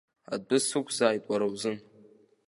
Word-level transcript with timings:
Адәы 0.33 0.57
сықәзааит 0.67 1.23
уара 1.29 1.45
узын. 1.53 1.77